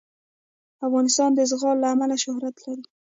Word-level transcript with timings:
افغانستان 0.87 1.29
د 1.33 1.39
زغال 1.51 1.77
له 1.81 1.87
امله 1.93 2.15
شهرت 2.23 2.55
لري. 2.65 2.83